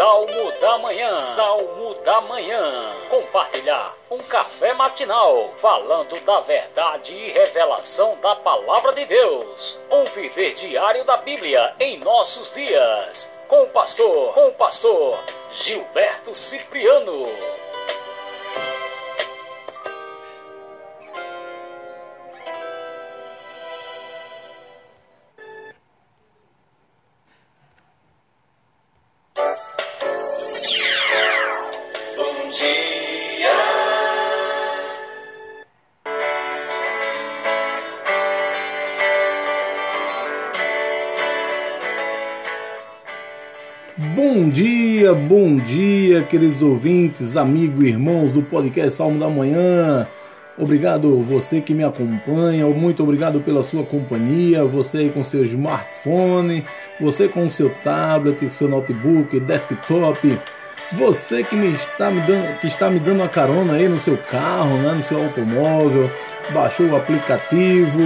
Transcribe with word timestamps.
Salmo 0.00 0.50
da 0.52 0.78
Manhã. 0.78 1.10
Salmo 1.10 1.94
da 2.02 2.22
Manhã. 2.22 2.90
Compartilhar 3.10 3.94
um 4.10 4.16
café 4.16 4.72
matinal 4.72 5.50
falando 5.58 6.18
da 6.24 6.40
verdade 6.40 7.14
e 7.14 7.30
revelação 7.32 8.16
da 8.22 8.34
palavra 8.34 8.94
de 8.94 9.04
Deus. 9.04 9.78
Um 9.90 10.06
viver 10.06 10.54
diário 10.54 11.04
da 11.04 11.18
Bíblia 11.18 11.74
em 11.78 11.98
nossos 11.98 12.54
dias. 12.54 13.30
Com 13.46 13.64
o 13.64 13.68
pastor, 13.68 14.32
com 14.32 14.46
o 14.48 14.52
pastor 14.54 15.22
Gilberto 15.52 16.34
Cipriano. 16.34 17.28
Bom 44.32 44.48
dia, 44.48 45.12
bom 45.12 45.56
dia, 45.56 46.22
queridos 46.22 46.62
ouvintes, 46.62 47.36
amigos 47.36 47.82
irmãos 47.84 48.30
do 48.30 48.40
podcast 48.40 48.92
Salmo 48.92 49.18
da 49.18 49.28
Manhã. 49.28 50.06
Obrigado 50.56 51.18
você 51.18 51.60
que 51.60 51.74
me 51.74 51.82
acompanha, 51.82 52.64
muito 52.66 53.02
obrigado 53.02 53.40
pela 53.40 53.60
sua 53.60 53.82
companhia, 53.82 54.64
você 54.64 54.98
aí 54.98 55.10
com 55.10 55.24
seu 55.24 55.42
smartphone, 55.42 56.64
você 57.00 57.26
com 57.26 57.50
seu 57.50 57.70
tablet, 57.82 58.54
seu 58.54 58.68
notebook, 58.68 59.40
desktop, 59.40 60.38
você 60.92 61.42
que 61.42 61.56
me 61.56 61.74
está 61.74 62.08
me 62.08 62.20
dando, 62.20 62.60
que 62.60 62.68
está 62.68 62.88
me 62.88 63.00
dando 63.00 63.16
uma 63.16 63.28
carona 63.28 63.72
aí 63.72 63.88
no 63.88 63.98
seu 63.98 64.16
carro, 64.16 64.76
né, 64.76 64.92
no 64.92 65.02
seu 65.02 65.18
automóvel, 65.18 66.08
baixou 66.52 66.86
o 66.86 66.96
aplicativo 66.96 68.00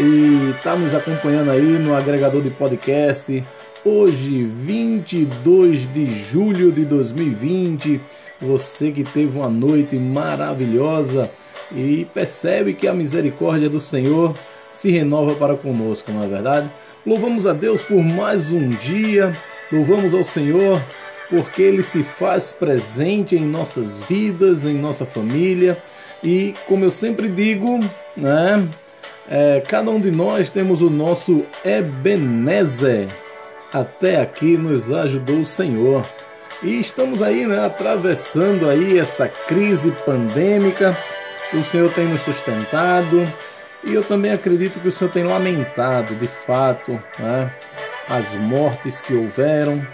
e 0.00 0.50
está 0.50 0.74
nos 0.74 0.92
acompanhando 0.96 1.52
aí 1.52 1.78
no 1.78 1.94
agregador 1.94 2.42
de 2.42 2.50
podcast 2.50 3.40
Hoje, 3.82 4.42
22 4.42 5.90
de 5.90 6.06
julho 6.30 6.70
de 6.70 6.84
2020, 6.84 7.98
você 8.38 8.90
que 8.90 9.02
teve 9.02 9.38
uma 9.38 9.48
noite 9.48 9.96
maravilhosa 9.96 11.30
e 11.74 12.06
percebe 12.12 12.74
que 12.74 12.86
a 12.86 12.92
misericórdia 12.92 13.70
do 13.70 13.80
Senhor 13.80 14.36
se 14.70 14.90
renova 14.90 15.34
para 15.34 15.56
conosco, 15.56 16.12
não 16.12 16.22
é 16.22 16.28
verdade? 16.28 16.70
Louvamos 17.06 17.46
a 17.46 17.54
Deus 17.54 17.80
por 17.80 18.02
mais 18.02 18.52
um 18.52 18.68
dia, 18.68 19.34
louvamos 19.72 20.12
ao 20.12 20.24
Senhor 20.24 20.78
porque 21.30 21.62
Ele 21.62 21.82
se 21.82 22.02
faz 22.02 22.52
presente 22.52 23.34
em 23.34 23.46
nossas 23.46 23.96
vidas, 24.00 24.66
em 24.66 24.74
nossa 24.74 25.06
família 25.06 25.78
e, 26.22 26.52
como 26.66 26.84
eu 26.84 26.90
sempre 26.90 27.30
digo, 27.30 27.80
né? 28.14 28.62
É, 29.26 29.62
cada 29.66 29.90
um 29.90 29.98
de 29.98 30.10
nós 30.10 30.50
temos 30.50 30.82
o 30.82 30.90
nosso 30.90 31.46
Ebenezer 31.64 33.08
até 33.72 34.20
aqui 34.20 34.56
nos 34.56 34.90
ajudou 34.92 35.40
o 35.40 35.44
Senhor. 35.44 36.04
E 36.62 36.78
estamos 36.78 37.22
aí, 37.22 37.46
né, 37.46 37.64
atravessando 37.64 38.68
aí 38.68 38.98
essa 38.98 39.28
crise 39.28 39.90
pandêmica. 40.04 40.96
O 41.52 41.62
Senhor 41.64 41.92
tem 41.92 42.06
nos 42.06 42.20
sustentado 42.20 43.24
e 43.82 43.94
eu 43.94 44.04
também 44.04 44.32
acredito 44.32 44.78
que 44.78 44.88
o 44.88 44.92
Senhor 44.92 45.10
tem 45.10 45.24
lamentado, 45.24 46.14
de 46.14 46.28
fato, 46.28 47.02
né, 47.18 47.50
as 48.08 48.30
mortes 48.42 49.00
que 49.00 49.14
houveram 49.14 49.86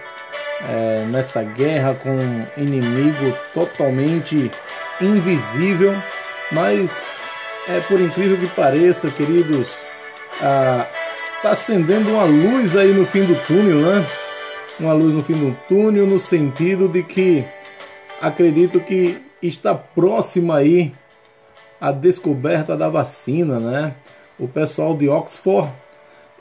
é, 0.69 1.05
nessa 1.09 1.43
guerra 1.43 1.95
com 1.95 2.11
um 2.11 2.47
inimigo 2.57 3.37
totalmente 3.55 4.51
invisível, 5.01 5.95
mas 6.51 6.91
é 7.69 7.81
por 7.81 8.01
incrível 8.01 8.37
que 8.39 8.49
pareça, 8.49 9.11
queridos, 9.11 9.69
a, 10.43 10.87
está 11.37 11.51
acendendo 11.51 12.11
uma 12.11 12.25
luz 12.25 12.77
aí 12.77 12.93
no 12.95 13.05
fim 13.05 13.25
do 13.25 13.35
túnel, 13.47 13.81
né? 13.81 14.07
Uma 14.81 14.93
luz 14.95 15.15
no 15.15 15.23
fim 15.23 15.35
do 15.35 15.57
túnel, 15.69 16.07
no 16.07 16.19
sentido 16.19 16.89
de 16.89 17.03
que 17.03 17.45
acredito 18.21 18.81
que 18.81 19.21
está 19.43 19.75
próxima 19.75 20.57
aí 20.57 20.93
a 21.79 21.93
descoberta 21.93 22.77
da 22.77 22.89
vacina, 22.89 23.61
né? 23.61 23.95
O 24.39 24.49
pessoal 24.49 24.97
de 24.97 25.09
Oxford, 25.09 25.71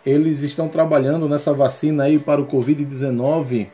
eles 0.06 0.42
estão 0.42 0.70
trabalhando 0.70 1.28
nessa 1.28 1.54
vacina 1.54 2.06
aí 2.06 2.18
para 2.18 2.42
o 2.42 2.48
Covid-19. 2.48 3.68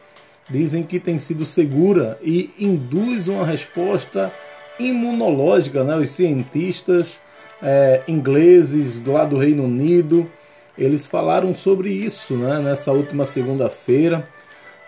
Dizem 0.50 0.82
que 0.84 1.00
tem 1.00 1.20
sido 1.20 1.46
segura 1.46 2.18
e 2.22 2.52
induz 2.60 3.28
uma 3.28 3.46
resposta 3.46 4.32
imunológica, 4.80 5.84
né? 5.84 5.96
Os 5.96 6.10
cientistas 6.10 7.16
é, 7.62 8.02
ingleses 8.08 9.04
lá 9.06 9.24
do 9.24 9.38
Reino 9.38 9.66
Unido 9.66 10.30
eles 10.78 11.06
falaram 11.06 11.56
sobre 11.56 11.90
isso 11.90 12.36
né, 12.36 12.60
nessa 12.60 12.92
última 12.92 13.26
segunda-feira. 13.26 14.28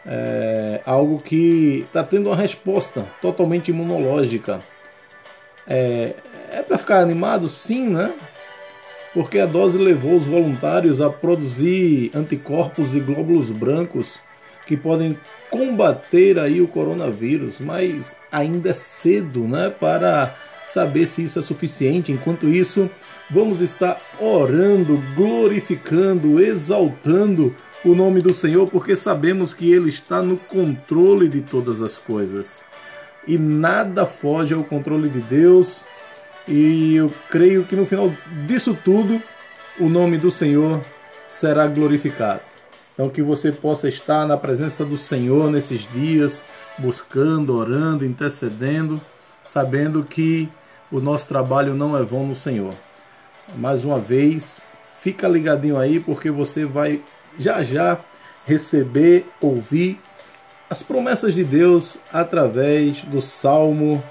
É, 0.06 0.82
algo 0.86 1.20
que 1.20 1.86
está 1.88 2.04
tendo 2.04 2.28
uma 2.28 2.36
resposta 2.36 3.06
totalmente 3.22 3.72
imunológica. 3.72 4.60
É, 5.66 6.14
é 6.52 6.62
para 6.62 6.78
ficar 6.78 7.00
animado, 7.00 7.48
sim, 7.48 7.88
né? 7.88 8.14
Porque 9.14 9.40
a 9.40 9.46
dose 9.46 9.78
levou 9.78 10.16
os 10.16 10.26
voluntários 10.26 11.00
a 11.00 11.10
produzir 11.10 12.12
anticorpos 12.14 12.96
e 12.96 13.00
glóbulos 13.00 13.50
brancos 13.50 14.20
que 14.66 14.76
podem 14.76 15.18
combater 15.50 16.40
aí 16.40 16.62
o 16.62 16.68
coronavírus, 16.68 17.56
mas 17.60 18.16
ainda 18.32 18.70
é 18.72 18.74
cedo, 18.74 19.42
né, 19.42 19.70
para 19.70 20.36
saber 20.66 21.06
se 21.06 21.24
isso 21.24 21.38
é 21.38 21.42
suficiente. 21.42 22.12
Enquanto 22.12 22.48
isso, 22.48 22.90
vamos 23.34 23.62
estar 23.62 24.00
orando, 24.20 25.02
glorificando, 25.16 26.40
exaltando 26.40 27.54
o 27.84 27.96
nome 27.96 28.22
do 28.22 28.34
Senhor, 28.34 28.70
porque 28.70 28.96
sabemos 28.96 29.54
que 29.54 29.72
Ele 29.72 29.90
está 29.90 30.22
no 30.22 30.38
controle 30.38 31.28
de 31.28 31.42
todas 31.42 31.82
as 31.82 31.98
coisas. 31.98 32.62
E 33.28 33.38
nada 33.38 34.06
foge 34.06 34.54
ao 34.54 34.64
controle 34.64 35.10
de 35.10 35.20
Deus. 35.20 35.84
E 36.48 36.96
eu 36.96 37.12
creio 37.30 37.64
que 37.64 37.76
no 37.76 37.86
final 37.86 38.14
disso 38.46 38.78
tudo, 38.86 39.22
o 39.80 39.90
nome 39.90 40.18
do 40.18 40.30
Senhor 40.30 40.80
será 41.28 41.66
glorificado. 41.68 42.42
Então 42.94 43.10
que 43.10 43.24
você 43.24 43.52
possa 43.52 43.90
estar 43.90 44.28
na 44.28 44.38
presença 44.38 44.86
do 44.86 44.98
Senhor 44.98 45.50
nesses 45.50 45.90
dias, 45.92 46.44
buscando, 46.78 47.58
orando, 47.58 48.06
intercedendo, 48.06 49.02
sabendo 49.44 50.04
que 50.04 50.48
o 50.92 51.00
nosso 51.00 51.26
trabalho 51.26 51.74
não 51.74 51.98
é 51.98 52.04
vão 52.04 52.28
no 52.28 52.36
Senhor. 52.36 52.74
Mais 53.56 53.84
uma 53.84 54.00
vez, 54.00 54.62
fica 55.02 55.28
ligadinho 55.28 55.78
aí 55.78 56.00
porque 56.00 56.32
você 56.32 56.66
vai 56.66 57.00
já 57.38 57.62
já 57.62 58.00
receber, 58.46 59.26
ouvir 59.42 60.00
as 60.70 60.82
promessas 60.82 61.34
de 61.34 61.44
Deus 61.44 61.98
através 62.12 63.02
do 63.02 63.22
Salmo 63.22 64.04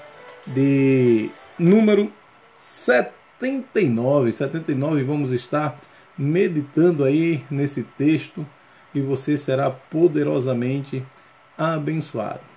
de 0.47 1.29
número 1.57 2.11
79. 2.59 4.31
79 4.31 5.03
vamos 5.03 5.31
estar 5.31 5.79
meditando 6.17 7.03
aí 7.03 7.43
nesse 7.49 7.83
texto 7.83 8.45
e 8.93 9.01
você 9.01 9.37
será 9.37 9.69
poderosamente 9.69 11.03
abençoado. 11.57 12.52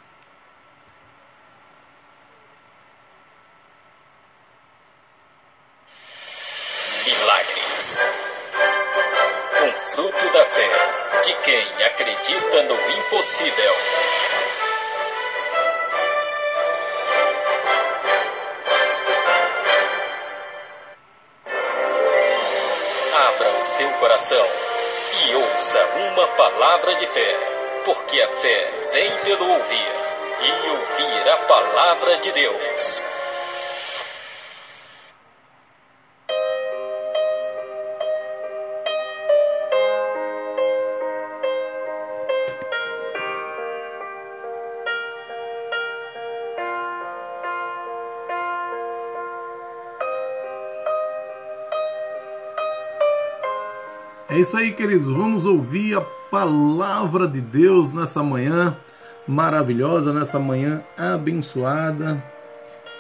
Acredita 11.97 12.63
no 12.63 12.75
impossível. 12.99 13.73
Abra 23.29 23.49
o 23.51 23.61
seu 23.61 23.89
coração 24.01 24.47
e 25.25 25.35
ouça 25.37 25.85
uma 25.97 26.27
palavra 26.29 26.95
de 26.97 27.07
fé, 27.07 27.83
porque 27.85 28.21
a 28.21 28.29
fé 28.29 28.73
vem 28.93 29.11
pelo 29.25 29.49
ouvir 29.49 29.89
e 30.41 30.69
ouvir 30.69 31.31
a 31.31 31.37
palavra 31.39 32.19
de 32.19 32.33
Deus. 32.33 33.16
É 54.37 54.41
isso 54.41 54.55
aí, 54.55 54.71
queridos. 54.71 55.11
Vamos 55.11 55.47
ouvir 55.47 55.97
a 55.97 56.03
palavra 56.03 57.27
de 57.27 57.41
Deus 57.41 57.91
nessa 57.91 58.23
manhã. 58.23 58.77
maravilhosa, 59.27 60.13
nessa 60.13 60.39
manhã 60.39 60.85
abençoada. 60.95 62.23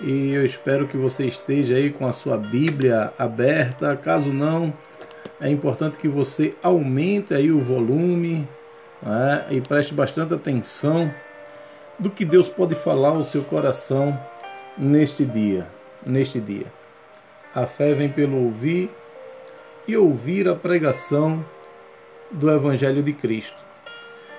E 0.01 0.33
eu 0.33 0.47
espero 0.47 0.89
que 0.89 0.97
você 0.97 1.27
esteja 1.27 1.75
aí 1.75 1.91
com 1.91 2.07
a 2.07 2.13
sua 2.13 2.39
Bíblia 2.39 3.13
aberta. 3.19 3.95
Caso 3.99 4.33
não, 4.33 4.73
é 5.39 5.51
importante 5.51 5.99
que 5.99 6.09
você 6.09 6.55
aumente 6.63 7.35
aí 7.35 7.53
o 7.53 7.61
volume 7.61 8.49
né, 9.03 9.45
e 9.51 9.61
preste 9.61 9.93
bastante 9.93 10.33
atenção 10.33 11.13
do 11.99 12.09
que 12.09 12.25
Deus 12.25 12.49
pode 12.49 12.75
falar 12.75 13.11
ao 13.11 13.25
seu 13.25 13.45
coração 13.45 14.19
neste 14.79 15.23
dia, 15.23 15.67
neste 16.05 16.41
dia. 16.41 16.73
A 17.55 17.67
fé 17.67 17.93
vem 17.93 18.09
pelo 18.09 18.43
ouvir 18.43 18.91
e 19.87 19.97
ouvir 19.97 20.49
a 20.49 20.55
pregação 20.55 21.45
do 22.31 22.51
Evangelho 22.51 23.03
de 23.03 23.13
Cristo. 23.13 23.65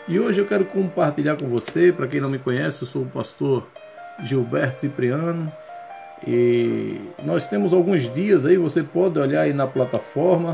E 0.07 0.19
hoje 0.19 0.39
eu 0.39 0.45
quero 0.45 0.65
compartilhar 0.65 1.35
com 1.35 1.47
você, 1.47 1.91
para 1.91 2.07
quem 2.07 2.21
não 2.21 2.29
me 2.29 2.39
conhece, 2.39 2.83
eu 2.83 2.87
sou 2.87 3.03
o 3.03 3.09
pastor 3.09 3.67
Gilberto 4.23 4.79
Cipriano. 4.79 5.51
E 6.25 6.99
nós 7.23 7.45
temos 7.45 7.73
alguns 7.73 8.11
dias 8.13 8.45
aí, 8.45 8.57
você 8.57 8.81
pode 8.81 9.19
olhar 9.19 9.41
aí 9.41 9.53
na 9.53 9.67
plataforma 9.67 10.53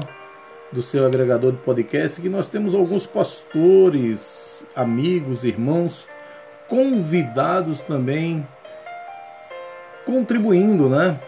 do 0.71 0.81
seu 0.81 1.05
agregador 1.05 1.51
de 1.51 1.59
podcast, 1.59 2.19
que 2.19 2.29
nós 2.29 2.47
temos 2.47 2.73
alguns 2.73 3.05
pastores, 3.05 4.65
amigos, 4.75 5.43
irmãos, 5.43 6.07
convidados 6.67 7.83
também, 7.83 8.45
contribuindo, 10.03 10.89
né? 10.89 11.19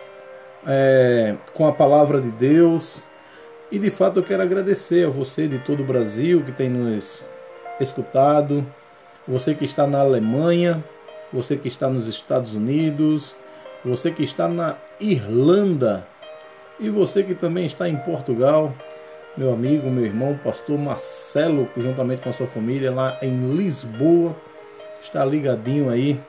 É, 0.68 1.36
com 1.54 1.68
a 1.68 1.72
palavra 1.72 2.20
de 2.20 2.32
Deus. 2.32 3.04
E 3.72 3.80
de 3.80 3.90
fato 3.90 4.20
eu 4.20 4.24
quero 4.24 4.44
agradecer 4.44 5.08
a 5.08 5.10
você 5.10 5.48
de 5.48 5.58
todo 5.58 5.82
o 5.82 5.86
Brasil 5.86 6.44
que 6.44 6.52
tem 6.52 6.70
nos 6.70 7.26
escutado, 7.80 8.66
você 9.28 9.56
que 9.56 9.66
está 9.66 9.88
na 9.88 10.02
Alemanha, 10.02 10.84
você 11.34 11.58
que 11.58 11.68
está 11.68 11.90
nos 11.90 12.06
Estados 12.06 12.54
Unidos, 12.54 13.36
você 13.84 14.12
que 14.12 14.24
está 14.24 14.48
na 14.48 14.78
Irlanda 15.00 16.06
e 16.80 16.90
você 16.90 17.24
que 17.24 17.34
também 17.34 17.66
está 17.66 17.90
em 17.90 17.98
Portugal, 17.98 18.72
meu 19.36 19.52
amigo, 19.52 19.90
meu 19.90 20.06
irmão, 20.06 20.40
pastor 20.44 20.78
Marcelo, 20.78 21.68
juntamente 21.76 22.22
com 22.22 22.30
a 22.30 22.34
sua 22.34 22.48
família 22.48 22.92
lá 22.92 23.18
em 23.22 23.56
Lisboa, 23.56 24.36
está 25.02 25.26
ligadinho 25.26 25.90
aí, 25.90 26.20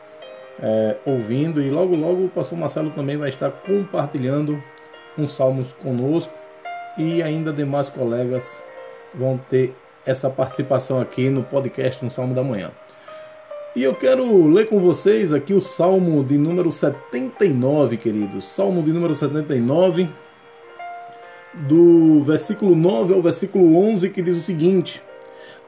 é, 0.58 0.96
ouvindo. 1.04 1.60
E 1.60 1.68
logo 1.68 1.94
logo 1.94 2.24
o 2.24 2.28
pastor 2.30 2.58
Marcelo 2.58 2.90
também 2.90 3.18
vai 3.18 3.28
estar 3.28 3.50
compartilhando 3.50 4.60
uns 5.18 5.36
salmos 5.36 5.72
conosco 5.72 6.45
e 6.96 7.22
ainda 7.22 7.52
demais 7.52 7.88
colegas 7.88 8.56
vão 9.14 9.38
ter 9.38 9.74
essa 10.04 10.30
participação 10.30 11.00
aqui 11.00 11.28
no 11.28 11.42
podcast 11.42 12.04
No 12.04 12.10
Salmo 12.10 12.34
da 12.34 12.42
Manhã. 12.42 12.70
E 13.74 13.82
eu 13.82 13.94
quero 13.94 14.46
ler 14.46 14.68
com 14.68 14.80
vocês 14.80 15.32
aqui 15.32 15.52
o 15.52 15.60
Salmo 15.60 16.24
de 16.24 16.38
número 16.38 16.72
79, 16.72 17.98
queridos. 17.98 18.46
Salmo 18.46 18.82
de 18.82 18.90
número 18.90 19.14
79, 19.14 20.08
do 21.52 22.22
versículo 22.22 22.74
9 22.74 23.12
ao 23.12 23.20
versículo 23.20 23.76
11, 23.76 24.08
que 24.10 24.22
diz 24.22 24.38
o 24.38 24.42
seguinte: 24.42 25.02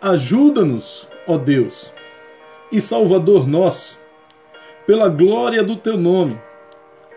Ajuda-nos, 0.00 1.06
ó 1.26 1.36
Deus, 1.36 1.92
e 2.72 2.80
Salvador 2.80 3.46
nosso, 3.46 3.98
pela 4.86 5.08
glória 5.08 5.62
do 5.62 5.76
teu 5.76 5.98
nome. 5.98 6.38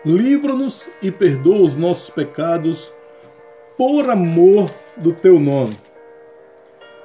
Livra-nos 0.04 0.88
e 1.00 1.10
perdoa 1.10 1.62
os 1.62 1.74
nossos 1.74 2.10
pecados, 2.10 2.92
por 3.76 4.08
amor 4.08 4.70
do 4.96 5.12
teu 5.12 5.38
nome. 5.38 5.76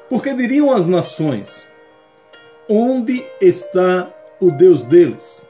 Porque 0.09 0.33
diriam 0.33 0.71
as 0.71 0.85
nações: 0.85 1.65
Onde 2.69 3.25
está 3.41 4.13
o 4.39 4.51
Deus 4.51 4.83
deles? 4.83 5.41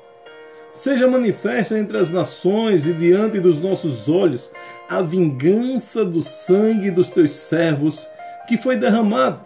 Seja 0.74 1.08
manifesta 1.08 1.78
entre 1.78 1.98
as 1.98 2.12
nações 2.12 2.86
e 2.86 2.94
diante 2.94 3.40
dos 3.40 3.60
nossos 3.60 4.08
olhos 4.08 4.52
a 4.88 5.02
vingança 5.02 6.06
do 6.06 6.22
sangue 6.22 6.92
dos 6.92 7.10
teus 7.10 7.32
servos 7.32 8.08
que 8.48 8.58
foi 8.58 8.78
derramado. 8.78 9.42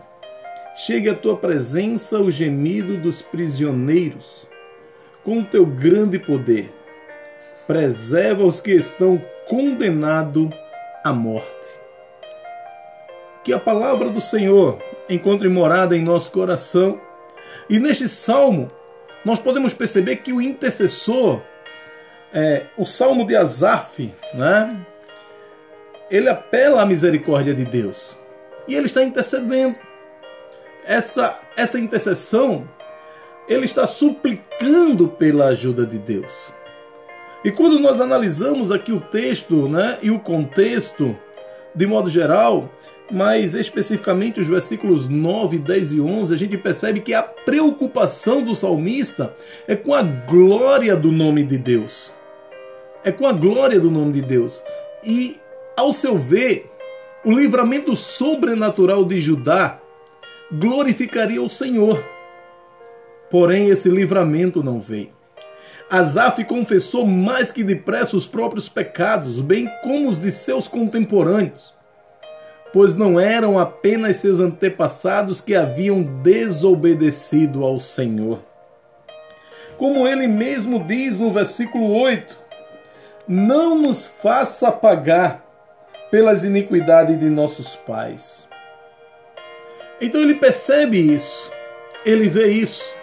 Chegue 0.75 1.09
à 1.09 1.15
tua 1.15 1.37
presença 1.37 2.19
o 2.19 2.29
gemido 2.29 2.97
dos 2.97 3.21
prisioneiros. 3.21 4.45
Com 5.23 5.39
o 5.39 5.45
teu 5.45 5.65
grande 5.65 6.17
poder, 6.19 6.73
preserva 7.67 8.43
os 8.43 8.59
que 8.59 8.71
estão 8.71 9.21
condenados 9.47 10.49
à 11.03 11.11
morte. 11.11 11.79
Que 13.43 13.53
a 13.53 13.59
palavra 13.59 14.09
do 14.09 14.21
Senhor 14.21 14.81
encontre 15.09 15.49
morada 15.49 15.95
em 15.95 16.01
nosso 16.01 16.31
coração. 16.31 16.99
E 17.69 17.79
neste 17.79 18.07
salmo, 18.07 18.71
nós 19.25 19.39
podemos 19.39 19.73
perceber 19.73 20.17
que 20.17 20.33
o 20.33 20.41
intercessor, 20.41 21.41
é, 22.33 22.65
o 22.77 22.85
salmo 22.85 23.25
de 23.25 23.35
Asaf, 23.35 24.13
né, 24.33 24.85
ele 26.09 26.29
apela 26.29 26.81
à 26.81 26.85
misericórdia 26.85 27.53
de 27.53 27.65
Deus. 27.65 28.17
E 28.67 28.75
ele 28.75 28.85
está 28.85 29.03
intercedendo. 29.03 29.75
Essa, 30.85 31.39
essa 31.55 31.79
intercessão, 31.79 32.67
ele 33.47 33.65
está 33.65 33.85
suplicando 33.87 35.07
pela 35.07 35.47
ajuda 35.47 35.85
de 35.85 35.97
Deus. 35.97 36.51
E 37.43 37.51
quando 37.51 37.79
nós 37.79 37.99
analisamos 37.99 38.71
aqui 38.71 38.91
o 38.91 39.01
texto 39.01 39.67
né, 39.67 39.97
e 40.01 40.11
o 40.11 40.19
contexto, 40.19 41.17
de 41.73 41.87
modo 41.87 42.07
geral, 42.07 42.69
mas 43.11 43.55
especificamente 43.55 44.39
os 44.39 44.47
versículos 44.47 45.07
9, 45.07 45.57
10 45.57 45.93
e 45.93 46.01
11, 46.01 46.33
a 46.33 46.37
gente 46.37 46.57
percebe 46.57 47.01
que 47.01 47.13
a 47.13 47.23
preocupação 47.23 48.43
do 48.43 48.53
salmista 48.53 49.33
é 49.67 49.75
com 49.75 49.93
a 49.93 50.03
glória 50.03 50.95
do 50.95 51.11
nome 51.11 51.43
de 51.43 51.57
Deus. 51.57 52.13
É 53.03 53.11
com 53.11 53.25
a 53.25 53.33
glória 53.33 53.79
do 53.79 53.89
nome 53.89 54.13
de 54.13 54.21
Deus. 54.21 54.61
E, 55.03 55.37
ao 55.75 55.91
seu 55.91 56.17
ver, 56.17 56.69
o 57.25 57.31
livramento 57.31 57.95
sobrenatural 57.95 59.03
de 59.03 59.19
Judá 59.19 59.79
glorificaria 60.51 61.41
o 61.41 61.49
Senhor. 61.49 62.03
Porém, 63.31 63.69
esse 63.69 63.89
livramento 63.89 64.63
não 64.63 64.79
veio. 64.79 65.20
Asaf 65.91 66.43
confessou 66.45 67.05
mais 67.05 67.51
que 67.51 67.63
depressa 67.63 68.15
os 68.15 68.25
próprios 68.25 68.69
pecados, 68.69 69.41
bem 69.41 69.69
como 69.83 70.07
os 70.07 70.17
de 70.17 70.31
seus 70.31 70.67
contemporâneos 70.67 71.73
pois 72.73 72.95
não 72.95 73.19
eram 73.19 73.59
apenas 73.59 74.17
seus 74.17 74.39
antepassados 74.39 75.41
que 75.41 75.55
haviam 75.55 76.01
desobedecido 76.01 77.63
ao 77.63 77.79
Senhor. 77.79 78.39
Como 79.77 80.07
ele 80.07 80.27
mesmo 80.27 80.83
diz 80.83 81.19
no 81.19 81.31
versículo 81.31 81.91
8: 81.91 82.37
Não 83.27 83.75
nos 83.75 84.07
faça 84.07 84.71
pagar 84.71 85.45
pelas 86.09 86.43
iniquidades 86.43 87.19
de 87.19 87.29
nossos 87.29 87.75
pais. 87.75 88.47
Então 89.99 90.21
ele 90.21 90.35
percebe 90.35 90.97
isso, 90.97 91.51
ele 92.05 92.29
vê 92.29 92.47
isso. 92.47 93.00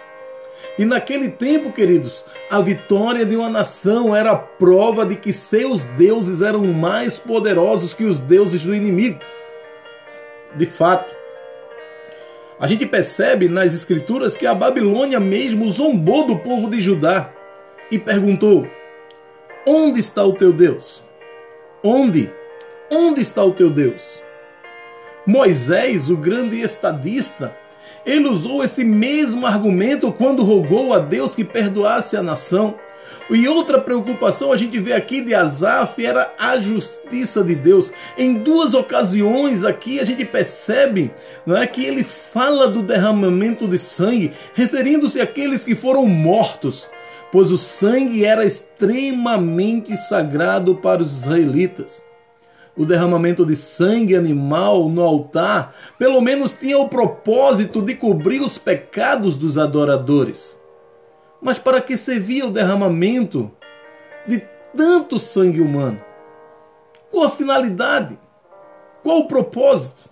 E 0.77 0.85
naquele 0.85 1.29
tempo, 1.29 1.71
queridos, 1.71 2.23
a 2.49 2.61
vitória 2.61 3.25
de 3.25 3.35
uma 3.35 3.49
nação 3.49 4.15
era 4.15 4.35
prova 4.35 5.05
de 5.05 5.15
que 5.15 5.33
seus 5.33 5.83
deuses 5.83 6.41
eram 6.41 6.65
mais 6.65 7.19
poderosos 7.19 7.93
que 7.93 8.05
os 8.05 8.19
deuses 8.19 8.63
do 8.63 8.73
inimigo 8.73 9.19
de 10.55 10.65
fato. 10.65 11.15
A 12.59 12.67
gente 12.67 12.85
percebe 12.85 13.47
nas 13.47 13.73
escrituras 13.73 14.35
que 14.35 14.45
a 14.45 14.53
Babilônia 14.53 15.19
mesmo 15.19 15.69
zombou 15.69 16.25
do 16.25 16.37
povo 16.37 16.69
de 16.69 16.81
Judá 16.81 17.29
e 17.89 17.97
perguntou: 17.97 18.67
Onde 19.65 19.99
está 19.99 20.23
o 20.23 20.33
teu 20.33 20.51
Deus? 20.51 21.01
Onde? 21.83 22.31
Onde 22.91 23.21
está 23.21 23.43
o 23.43 23.53
teu 23.53 23.69
Deus? 23.69 24.21
Moisés, 25.25 26.09
o 26.09 26.17
grande 26.17 26.59
estadista, 26.59 27.55
ele 28.05 28.27
usou 28.27 28.63
esse 28.63 28.83
mesmo 28.83 29.45
argumento 29.45 30.11
quando 30.11 30.43
rogou 30.43 30.93
a 30.93 30.99
Deus 30.99 31.35
que 31.35 31.43
perdoasse 31.43 32.15
a 32.15 32.23
nação 32.23 32.75
e 33.29 33.47
outra 33.47 33.79
preocupação 33.79 34.51
a 34.51 34.55
gente 34.55 34.79
vê 34.79 34.93
aqui 34.93 35.21
de 35.21 35.35
Asaf 35.35 36.03
era 36.03 36.33
a 36.37 36.57
justiça 36.57 37.43
de 37.43 37.53
Deus. 37.53 37.93
Em 38.17 38.33
duas 38.33 38.73
ocasiões 38.73 39.63
aqui 39.63 39.99
a 39.99 40.05
gente 40.05 40.25
percebe 40.25 41.11
não 41.45 41.55
é, 41.55 41.67
que 41.67 41.85
ele 41.85 42.03
fala 42.03 42.67
do 42.67 42.81
derramamento 42.81 43.67
de 43.67 43.77
sangue, 43.77 44.31
referindo-se 44.55 45.21
àqueles 45.21 45.63
que 45.63 45.75
foram 45.75 46.07
mortos, 46.07 46.89
pois 47.31 47.51
o 47.51 47.57
sangue 47.57 48.25
era 48.25 48.43
extremamente 48.43 49.95
sagrado 49.95 50.75
para 50.75 51.03
os 51.03 51.21
israelitas 51.21 52.08
o 52.79 52.85
derramamento 52.85 53.45
de 53.45 53.57
sangue 53.57 54.15
animal 54.15 54.87
no 54.87 55.03
altar, 55.03 55.75
pelo 55.97 56.21
menos 56.21 56.53
tinha 56.53 56.77
o 56.77 56.87
propósito 56.87 57.81
de 57.81 57.93
cobrir 57.93 58.39
os 58.39 58.57
pecados 58.57 59.35
dos 59.35 59.57
adoradores. 59.57 60.57
Mas 61.41 61.59
para 61.59 61.81
que 61.81 61.97
servia 61.97 62.45
o 62.45 62.49
derramamento 62.49 63.51
de 64.25 64.41
tanto 64.73 65.19
sangue 65.19 65.59
humano? 65.59 66.01
Qual 67.11 67.25
a 67.25 67.29
finalidade? 67.29 68.17
Qual 69.03 69.19
o 69.19 69.27
propósito? 69.27 70.09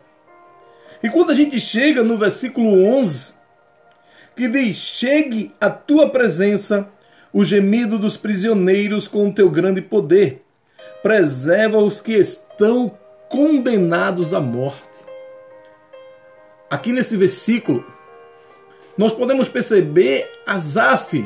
E 1.01 1.09
quando 1.09 1.29
a 1.29 1.33
gente 1.33 1.57
chega 1.61 2.03
no 2.03 2.17
versículo 2.17 2.83
11, 2.83 3.33
que 4.35 4.49
diz: 4.49 4.75
Chegue 4.75 5.55
à 5.61 5.69
tua 5.69 6.09
presença 6.09 6.89
o 7.31 7.45
gemido 7.45 7.97
dos 7.97 8.17
prisioneiros 8.17 9.07
com 9.07 9.29
o 9.29 9.33
teu 9.33 9.49
grande 9.49 9.81
poder. 9.81 10.46
Preserva 11.07 11.77
os 11.77 12.01
que 12.01 12.11
estão 12.11 12.91
condenados 13.29 14.33
à 14.33 14.41
morte. 14.41 15.05
Aqui 16.69 16.91
nesse 16.91 17.15
versículo, 17.15 17.81
nós 18.97 19.13
podemos 19.13 19.47
perceber 19.47 20.29
Asaf 20.45 21.25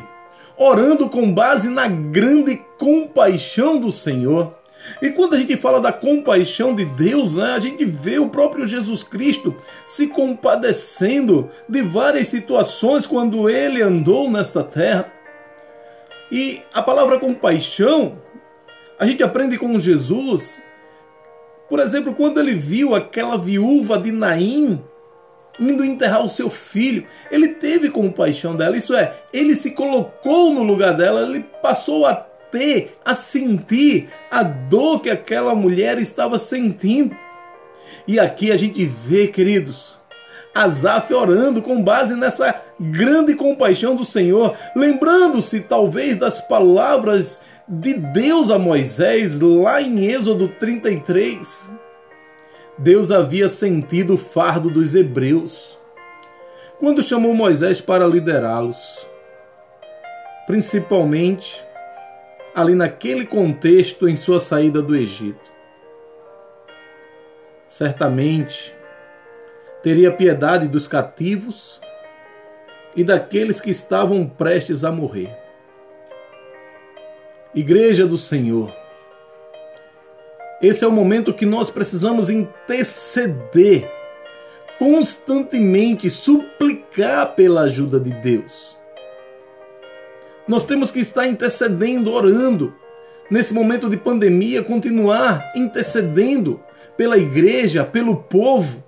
orando 0.56 1.10
com 1.10 1.34
base 1.34 1.68
na 1.68 1.88
grande 1.88 2.62
compaixão 2.78 3.76
do 3.76 3.90
Senhor. 3.90 4.54
E 5.02 5.10
quando 5.10 5.34
a 5.34 5.38
gente 5.38 5.56
fala 5.56 5.80
da 5.80 5.92
compaixão 5.92 6.76
de 6.76 6.84
Deus, 6.84 7.34
né, 7.34 7.50
a 7.50 7.58
gente 7.58 7.84
vê 7.84 8.20
o 8.20 8.28
próprio 8.28 8.68
Jesus 8.68 9.02
Cristo 9.02 9.52
se 9.84 10.06
compadecendo 10.06 11.50
de 11.68 11.82
várias 11.82 12.28
situações 12.28 13.04
quando 13.04 13.50
ele 13.50 13.82
andou 13.82 14.30
nesta 14.30 14.62
terra. 14.62 15.12
E 16.30 16.62
a 16.72 16.80
palavra 16.80 17.18
compaixão, 17.18 18.16
a 19.02 19.04
gente 19.04 19.20
aprende 19.20 19.58
com 19.58 19.80
Jesus. 19.80 20.62
Por 21.68 21.80
exemplo, 21.80 22.14
quando 22.14 22.38
ele 22.38 22.54
viu 22.54 22.94
aquela 22.94 23.36
viúva 23.36 23.98
de 23.98 24.12
Naim 24.12 24.80
indo 25.58 25.84
enterrar 25.84 26.24
o 26.24 26.28
seu 26.28 26.48
filho, 26.48 27.04
ele 27.28 27.48
teve 27.48 27.90
compaixão 27.90 28.54
dela. 28.54 28.76
Isso 28.76 28.94
é, 28.94 29.12
ele 29.32 29.56
se 29.56 29.72
colocou 29.72 30.54
no 30.54 30.62
lugar 30.62 30.96
dela, 30.96 31.22
ele 31.22 31.44
passou 31.60 32.06
a 32.06 32.14
ter, 32.14 32.96
a 33.04 33.12
sentir 33.12 34.08
a 34.30 34.44
dor 34.44 35.00
que 35.00 35.10
aquela 35.10 35.52
mulher 35.52 35.98
estava 35.98 36.38
sentindo. 36.38 37.16
E 38.06 38.20
aqui 38.20 38.52
a 38.52 38.56
gente 38.56 38.86
vê, 38.86 39.26
queridos, 39.26 40.00
Asaf 40.54 41.12
orando 41.12 41.60
com 41.60 41.82
base 41.82 42.14
nessa 42.14 42.54
grande 42.78 43.34
compaixão 43.34 43.96
do 43.96 44.04
Senhor, 44.04 44.56
lembrando-se 44.76 45.58
talvez 45.58 46.16
das 46.16 46.40
palavras 46.40 47.40
de 47.68 47.94
Deus 47.94 48.50
a 48.50 48.58
Moisés 48.58 49.38
lá 49.40 49.80
em 49.80 50.06
Êxodo 50.06 50.48
33. 50.48 51.70
Deus 52.78 53.10
havia 53.10 53.48
sentido 53.48 54.14
o 54.14 54.18
fardo 54.18 54.70
dos 54.70 54.94
hebreus 54.94 55.78
quando 56.78 57.02
chamou 57.02 57.32
Moisés 57.32 57.80
para 57.80 58.04
liderá-los, 58.04 59.06
principalmente 60.48 61.64
ali 62.52 62.74
naquele 62.74 63.24
contexto 63.24 64.08
em 64.08 64.16
sua 64.16 64.40
saída 64.40 64.82
do 64.82 64.96
Egito. 64.96 65.52
Certamente 67.68 68.74
teria 69.80 70.12
piedade 70.12 70.66
dos 70.66 70.88
cativos 70.88 71.80
e 72.96 73.04
daqueles 73.04 73.60
que 73.60 73.70
estavam 73.70 74.26
prestes 74.26 74.84
a 74.84 74.90
morrer. 74.90 75.41
Igreja 77.54 78.06
do 78.06 78.16
Senhor, 78.16 78.74
esse 80.62 80.84
é 80.84 80.88
o 80.88 80.92
momento 80.92 81.34
que 81.34 81.44
nós 81.44 81.70
precisamos 81.70 82.30
interceder 82.30 83.90
constantemente, 84.78 86.08
suplicar 86.08 87.34
pela 87.34 87.62
ajuda 87.64 88.00
de 88.00 88.10
Deus. 88.10 88.74
Nós 90.48 90.64
temos 90.64 90.90
que 90.90 91.00
estar 91.00 91.26
intercedendo, 91.26 92.10
orando. 92.10 92.74
Nesse 93.30 93.52
momento 93.52 93.90
de 93.90 93.98
pandemia, 93.98 94.62
continuar 94.62 95.52
intercedendo 95.54 96.58
pela 96.96 97.18
igreja, 97.18 97.84
pelo 97.84 98.16
povo, 98.16 98.82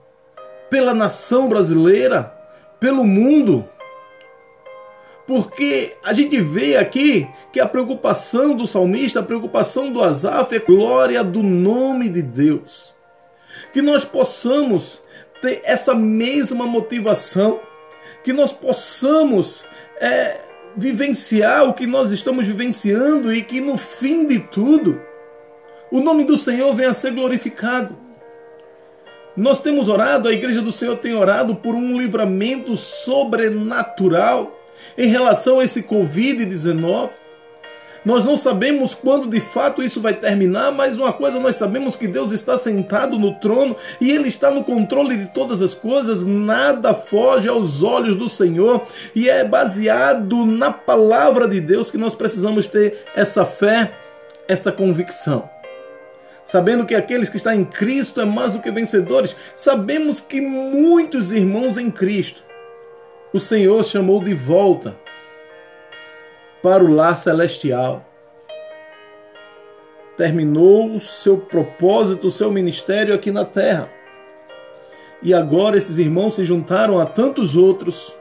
pela 0.70 0.94
nação 0.94 1.50
brasileira, 1.50 2.34
pelo 2.80 3.04
mundo. 3.04 3.68
Porque 5.26 5.96
a 6.04 6.12
gente 6.12 6.38
vê 6.40 6.76
aqui 6.76 7.26
que 7.50 7.58
a 7.58 7.66
preocupação 7.66 8.54
do 8.54 8.66
salmista, 8.66 9.20
a 9.20 9.22
preocupação 9.22 9.90
do 9.90 10.02
Asaf 10.02 10.54
é 10.54 10.58
glória 10.58 11.24
do 11.24 11.42
nome 11.42 12.08
de 12.10 12.20
Deus. 12.20 12.94
Que 13.72 13.80
nós 13.80 14.04
possamos 14.04 15.00
ter 15.40 15.62
essa 15.64 15.94
mesma 15.94 16.66
motivação, 16.66 17.60
que 18.22 18.32
nós 18.32 18.52
possamos 18.52 19.64
é, 19.98 20.40
vivenciar 20.76 21.64
o 21.68 21.72
que 21.72 21.86
nós 21.86 22.10
estamos 22.10 22.46
vivenciando 22.46 23.32
e 23.32 23.42
que 23.42 23.60
no 23.60 23.78
fim 23.78 24.26
de 24.26 24.40
tudo 24.40 25.00
o 25.90 26.00
nome 26.00 26.24
do 26.24 26.36
Senhor 26.36 26.74
venha 26.74 26.90
a 26.90 26.94
ser 26.94 27.12
glorificado. 27.12 27.96
Nós 29.36 29.60
temos 29.60 29.88
orado, 29.88 30.28
a 30.28 30.32
igreja 30.32 30.60
do 30.60 30.70
Senhor 30.70 30.96
tem 30.96 31.14
orado 31.14 31.56
por 31.56 31.74
um 31.74 31.98
livramento 31.98 32.76
sobrenatural 32.76 34.60
em 34.96 35.08
relação 35.08 35.60
a 35.60 35.64
esse 35.64 35.82
Covid-19. 35.82 37.10
Nós 38.04 38.22
não 38.22 38.36
sabemos 38.36 38.94
quando 38.94 39.26
de 39.26 39.40
fato 39.40 39.82
isso 39.82 39.98
vai 39.98 40.12
terminar, 40.12 40.70
mas 40.70 40.98
uma 40.98 41.12
coisa 41.12 41.40
nós 41.40 41.56
sabemos 41.56 41.96
que 41.96 42.06
Deus 42.06 42.32
está 42.32 42.58
sentado 42.58 43.18
no 43.18 43.34
trono 43.36 43.74
e 43.98 44.10
Ele 44.10 44.28
está 44.28 44.50
no 44.50 44.62
controle 44.62 45.16
de 45.16 45.26
todas 45.32 45.62
as 45.62 45.74
coisas, 45.74 46.22
nada 46.22 46.92
foge 46.92 47.48
aos 47.48 47.82
olhos 47.82 48.14
do 48.14 48.28
Senhor 48.28 48.86
e 49.14 49.30
é 49.30 49.42
baseado 49.42 50.44
na 50.44 50.70
palavra 50.70 51.48
de 51.48 51.62
Deus 51.62 51.90
que 51.90 51.96
nós 51.96 52.14
precisamos 52.14 52.66
ter 52.66 53.04
essa 53.16 53.46
fé, 53.46 53.94
esta 54.46 54.70
convicção. 54.70 55.48
Sabendo 56.44 56.84
que 56.84 56.94
aqueles 56.94 57.30
que 57.30 57.38
estão 57.38 57.54
em 57.54 57.64
Cristo 57.64 58.20
é 58.20 58.26
mais 58.26 58.52
do 58.52 58.60
que 58.60 58.70
vencedores, 58.70 59.34
sabemos 59.56 60.20
que 60.20 60.42
muitos 60.42 61.32
irmãos 61.32 61.78
em 61.78 61.90
Cristo 61.90 62.44
o 63.34 63.40
Senhor 63.40 63.82
chamou 63.84 64.22
de 64.22 64.32
volta 64.32 64.96
para 66.62 66.84
o 66.84 66.94
lar 66.94 67.16
celestial. 67.16 68.08
Terminou 70.16 70.94
o 70.94 71.00
seu 71.00 71.38
propósito, 71.38 72.28
o 72.28 72.30
seu 72.30 72.52
ministério 72.52 73.12
aqui 73.12 73.32
na 73.32 73.44
terra. 73.44 73.90
E 75.20 75.34
agora 75.34 75.76
esses 75.76 75.98
irmãos 75.98 76.36
se 76.36 76.44
juntaram 76.44 77.00
a 77.00 77.06
tantos 77.06 77.56
outros 77.56 78.14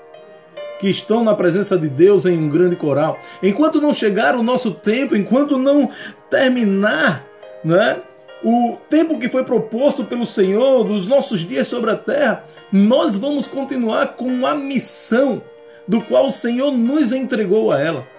que 0.79 0.89
estão 0.89 1.24
na 1.24 1.36
presença 1.36 1.77
de 1.77 1.89
Deus 1.89 2.25
em 2.25 2.36
um 2.36 2.50
grande 2.50 2.75
coral. 2.75 3.20
Enquanto 3.43 3.79
não 3.79 3.93
chegar 3.93 4.36
o 4.36 4.41
nosso 4.41 4.72
tempo, 4.72 5.15
enquanto 5.15 5.60
não 5.60 5.91
terminar, 6.27 7.24
né, 7.63 8.00
o 8.44 8.78
tempo 8.90 9.20
que 9.20 9.30
foi 9.30 9.44
proposto 9.44 10.04
pelo 10.04 10.26
Senhor 10.26 10.84
dos 10.84 11.08
nossos 11.08 11.42
dias 11.42 11.68
sobre 11.68 11.92
a 11.92 11.96
terra, 11.96 12.44
nós 12.72 13.16
vamos 13.16 13.48
continuar 13.48 14.16
com 14.16 14.46
a 14.46 14.54
missão 14.54 15.42
do 15.88 16.02
qual 16.02 16.28
o 16.28 16.32
Senhor 16.32 16.72
nos 16.72 17.12
entregou 17.12 17.72
a 17.72 17.80
ela 17.80 18.14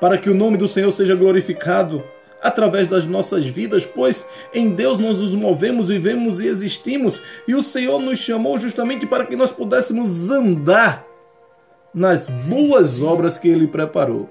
para 0.00 0.18
que 0.18 0.30
o 0.30 0.34
nome 0.34 0.56
do 0.56 0.68
Senhor 0.68 0.90
seja 0.92 1.14
glorificado 1.14 2.02
através 2.40 2.86
das 2.86 3.04
nossas 3.04 3.44
vidas, 3.44 3.84
pois 3.84 4.24
em 4.54 4.70
Deus 4.70 4.98
nós 4.98 5.20
nos 5.20 5.34
movemos, 5.34 5.88
vivemos 5.88 6.40
e 6.40 6.46
existimos, 6.46 7.20
e 7.48 7.54
o 7.54 7.62
Senhor 7.62 8.00
nos 8.00 8.18
chamou 8.20 8.56
justamente 8.58 9.06
para 9.06 9.26
que 9.26 9.34
nós 9.34 9.50
pudéssemos 9.50 10.30
andar 10.30 11.04
nas 11.92 12.28
boas 12.28 13.02
obras 13.02 13.36
que 13.36 13.48
ele 13.48 13.66
preparou. 13.66 14.30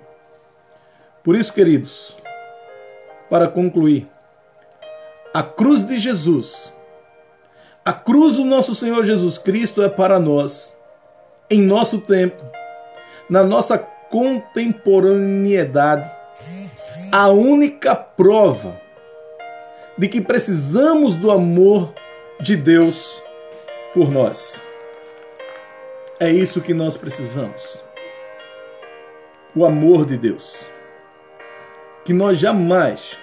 Por 1.22 1.36
isso, 1.36 1.54
queridos, 1.54 2.16
para 3.30 3.48
concluir, 3.48 4.08
a 5.38 5.44
cruz 5.44 5.86
de 5.86 6.00
Jesus, 6.00 6.74
a 7.86 7.94
cruz 7.94 8.38
do 8.38 8.44
nosso 8.44 8.74
Senhor 8.74 9.06
Jesus 9.06 9.38
Cristo 9.38 9.84
é 9.84 9.90
para 9.90 10.20
nós, 10.20 10.76
em 11.48 11.62
nosso 11.62 12.02
tempo, 12.02 12.44
na 13.30 13.44
nossa 13.44 13.78
contemporaneidade, 13.78 16.10
a 17.12 17.28
única 17.28 17.94
prova 17.94 18.82
de 19.96 20.08
que 20.08 20.20
precisamos 20.20 21.16
do 21.16 21.30
amor 21.30 21.94
de 22.42 22.58
Deus 22.58 23.22
por 23.94 24.10
nós. 24.10 24.60
É 26.20 26.32
isso 26.32 26.62
que 26.62 26.74
nós 26.74 26.98
precisamos. 26.98 27.80
O 29.56 29.68
amor 29.68 30.04
de 30.04 30.18
Deus. 30.18 30.66
Que 32.04 32.12
nós 32.12 32.40
jamais 32.40 33.16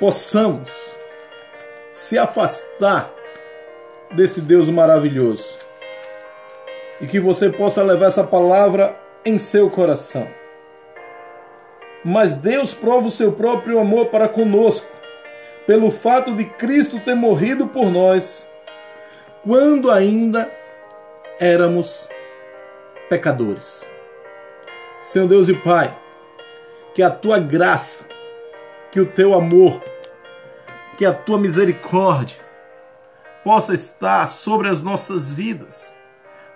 possamos 0.00 1.00
se 1.92 2.18
afastar 2.18 3.12
desse 4.10 4.40
Deus 4.40 4.68
maravilhoso. 4.68 5.58
E 7.00 7.06
que 7.06 7.20
você 7.20 7.50
possa 7.50 7.82
levar 7.82 8.06
essa 8.06 8.24
palavra 8.24 8.96
em 9.24 9.38
seu 9.38 9.70
coração. 9.70 10.26
Mas 12.04 12.34
Deus 12.34 12.74
prova 12.74 13.08
o 13.08 13.10
seu 13.10 13.32
próprio 13.32 13.78
amor 13.78 14.06
para 14.06 14.28
conosco, 14.28 14.88
pelo 15.66 15.90
fato 15.90 16.34
de 16.34 16.44
Cristo 16.44 16.98
ter 16.98 17.14
morrido 17.14 17.68
por 17.68 17.90
nós, 17.90 18.46
quando 19.44 19.90
ainda 19.90 20.50
éramos 21.38 22.08
pecadores. 23.08 23.88
Senhor 25.02 25.28
Deus 25.28 25.48
e 25.48 25.54
Pai, 25.54 25.96
que 26.94 27.02
a 27.02 27.10
tua 27.10 27.38
graça, 27.38 28.04
que 28.90 29.00
o 29.00 29.06
teu 29.06 29.34
amor, 29.34 29.80
que 30.96 31.04
a 31.04 31.12
tua 31.12 31.38
misericórdia 31.38 32.40
possa 33.44 33.74
estar 33.74 34.26
sobre 34.26 34.68
as 34.68 34.80
nossas 34.80 35.32
vidas 35.32 35.92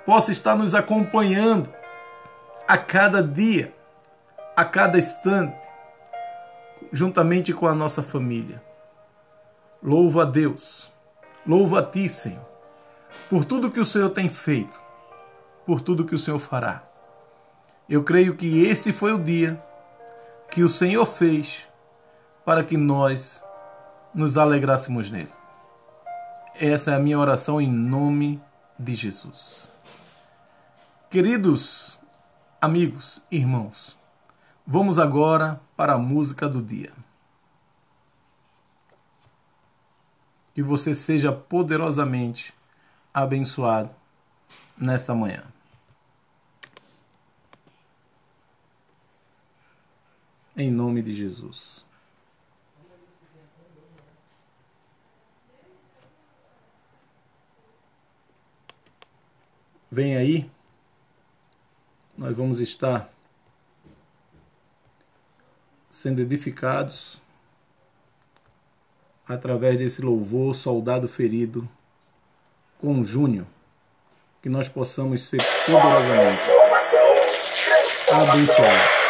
possa 0.07 0.31
estar 0.31 0.55
nos 0.55 0.73
acompanhando 0.73 1.69
a 2.69 2.79
cada 2.79 3.21
dia, 3.21 3.75
a 4.57 4.65
cada 4.65 4.97
instante, 4.97 5.67
juntamente 6.93 7.53
com 7.53 7.67
a 7.67 7.75
nossa 7.75 8.03
família. 8.03 8.63
Louvo 9.83 10.21
a 10.21 10.25
Deus, 10.25 10.91
louvo 11.45 11.77
a 11.77 11.83
Ti, 11.83 12.09
Senhor, 12.09 12.47
por 13.29 13.45
tudo 13.45 13.71
que 13.71 13.81
o 13.81 13.85
Senhor 13.85 14.11
tem 14.11 14.29
feito, 14.29 14.81
por 15.67 15.81
tudo 15.81 16.05
que 16.05 16.15
o 16.15 16.19
Senhor 16.19 16.39
fará. 16.39 16.85
Eu 17.89 18.05
creio 18.05 18.37
que 18.37 18.65
este 18.65 18.93
foi 18.93 19.13
o 19.13 19.19
dia 19.19 19.63
que 20.51 20.63
o 20.63 20.69
Senhor 20.69 21.05
fez 21.05 21.67
para 22.45 22.63
que 22.63 22.77
nós 22.77 23.45
nos 24.17 24.39
alegrássemos 24.39 25.11
nele. 25.11 25.31
Essa 26.55 26.93
é 26.93 26.95
a 26.95 26.99
minha 26.99 27.19
oração 27.19 27.61
em 27.61 27.71
nome 27.71 28.41
de 28.79 28.95
Jesus. 28.95 29.69
Queridos 31.11 32.01
amigos, 32.59 33.23
irmãos, 33.31 33.97
vamos 34.67 34.99
agora 34.99 35.61
para 35.77 35.93
a 35.93 35.99
música 35.99 36.49
do 36.49 36.63
dia. 36.63 36.95
Que 40.55 40.63
você 40.63 40.95
seja 40.95 41.31
poderosamente 41.31 42.55
abençoado 43.13 43.91
nesta 44.79 45.15
manhã. 45.15 45.45
Em 50.57 50.71
nome 50.71 51.03
de 51.03 51.13
Jesus. 51.13 51.86
Vem 59.91 60.17
aí, 60.17 60.51
nós 62.19 62.37
vamos 62.37 62.59
estar 62.59 63.09
sendo 65.89 66.21
edificados 66.21 67.21
através 69.27 69.79
desse 69.79 70.03
louvor 70.03 70.55
Soldado 70.55 71.07
Ferido 71.09 71.69
com 72.81 73.05
Júnior, 73.05 73.47
que 74.43 74.49
nós 74.49 74.69
possamos 74.69 75.23
ser 75.23 75.39
poderosamente 75.67 76.51
abençoados. 78.13 79.07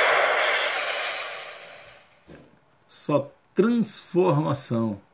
Só 2.86 3.32
transformação. 3.54 5.05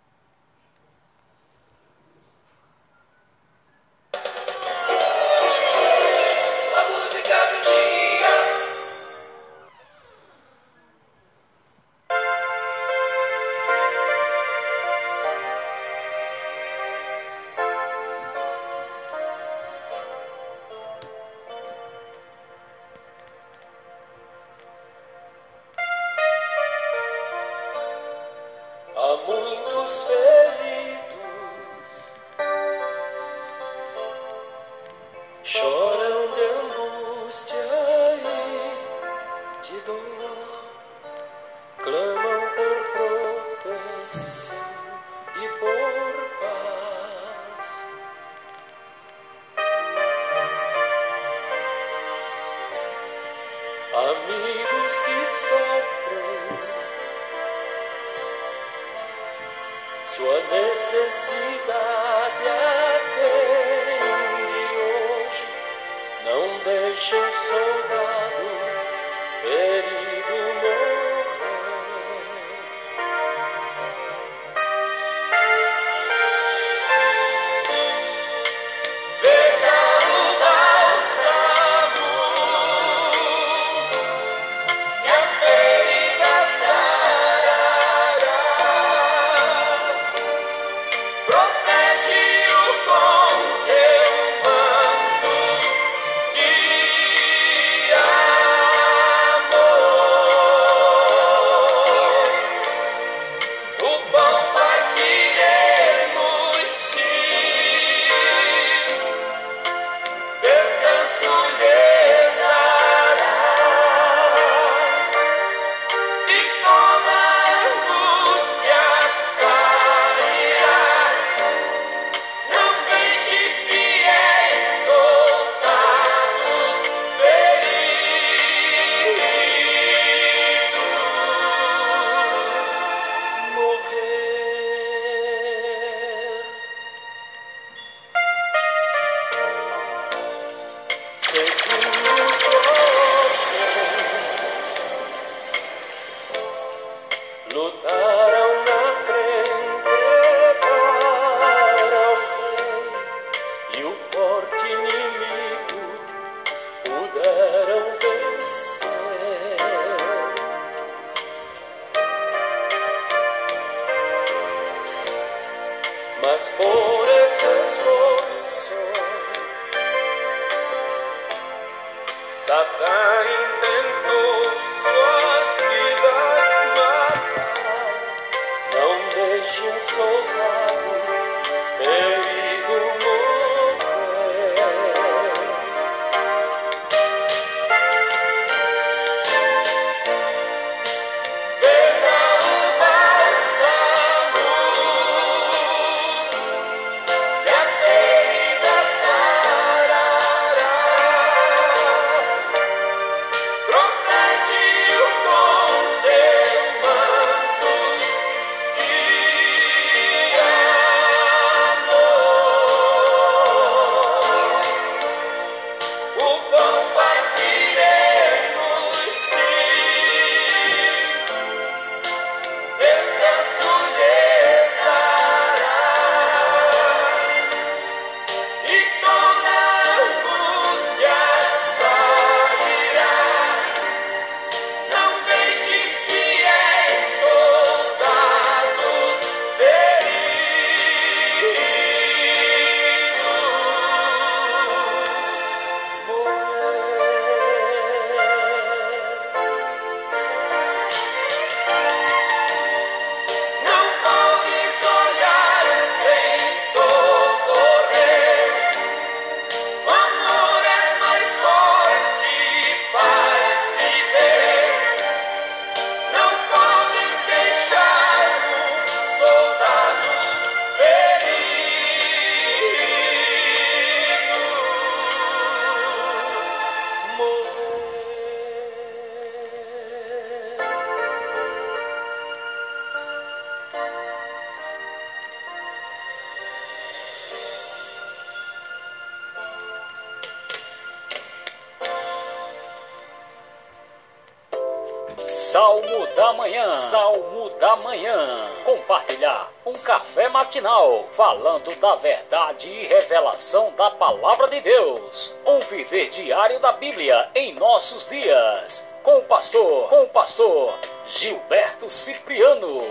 Da 296.23 296.33
Manhã. 296.35 296.65
Salmo 296.65 297.51
da 297.59 297.75
Manhã. 297.77 298.49
Compartilhar 298.65 299.51
um 299.67 299.73
café 299.73 300.29
matinal 300.29 301.05
falando 301.11 301.75
da 301.81 301.97
verdade 301.97 302.71
e 302.71 302.87
revelação 302.87 303.73
da 303.77 303.91
palavra 303.91 304.47
de 304.47 304.61
Deus. 304.61 305.35
Um 305.45 305.59
viver 305.63 306.09
diário 306.11 306.61
da 306.61 306.71
Bíblia 306.71 307.29
em 307.35 307.55
nossos 307.55 308.09
dias. 308.09 308.87
Com 309.03 309.19
o 309.19 309.23
pastor, 309.23 309.89
com 309.89 310.03
o 310.03 310.09
pastor 310.11 310.73
Gilberto 311.09 311.91
Cipriano. 311.91 312.87